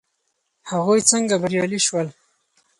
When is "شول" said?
1.85-2.07